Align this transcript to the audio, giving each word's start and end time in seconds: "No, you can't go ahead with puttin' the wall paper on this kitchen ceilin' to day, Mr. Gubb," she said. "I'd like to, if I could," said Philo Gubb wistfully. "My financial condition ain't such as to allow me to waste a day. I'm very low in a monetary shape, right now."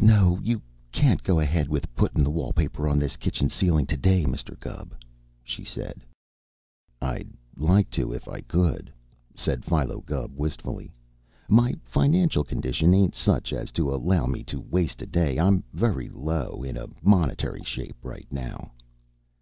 "No, 0.00 0.38
you 0.42 0.62
can't 0.90 1.22
go 1.22 1.38
ahead 1.38 1.68
with 1.68 1.94
puttin' 1.94 2.24
the 2.24 2.30
wall 2.30 2.50
paper 2.54 2.88
on 2.88 2.98
this 2.98 3.18
kitchen 3.18 3.50
ceilin' 3.50 3.84
to 3.88 3.96
day, 3.98 4.24
Mr. 4.24 4.58
Gubb," 4.58 4.94
she 5.44 5.64
said. 5.64 6.00
"I'd 7.02 7.28
like 7.58 7.90
to, 7.90 8.10
if 8.10 8.26
I 8.26 8.40
could," 8.40 8.90
said 9.34 9.66
Philo 9.66 10.00
Gubb 10.00 10.34
wistfully. 10.34 10.94
"My 11.46 11.74
financial 11.84 12.42
condition 12.42 12.94
ain't 12.94 13.14
such 13.14 13.52
as 13.52 13.70
to 13.72 13.94
allow 13.94 14.24
me 14.24 14.42
to 14.44 14.62
waste 14.62 15.02
a 15.02 15.06
day. 15.06 15.38
I'm 15.38 15.62
very 15.74 16.08
low 16.08 16.62
in 16.62 16.78
a 16.78 16.86
monetary 17.02 17.62
shape, 17.62 18.02
right 18.02 18.26
now." 18.30 18.72